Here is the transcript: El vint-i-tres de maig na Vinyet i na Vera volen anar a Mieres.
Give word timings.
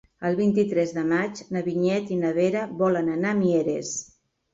El 0.27 0.35
vint-i-tres 0.37 0.93
de 0.93 1.01
maig 1.09 1.41
na 1.55 1.61
Vinyet 1.67 2.09
i 2.15 2.17
na 2.21 2.31
Vera 2.37 2.63
volen 2.81 3.13
anar 3.17 3.31
a 3.35 3.39
Mieres. 3.43 3.93